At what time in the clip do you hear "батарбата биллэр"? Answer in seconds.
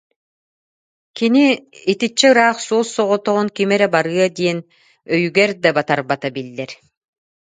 5.77-6.71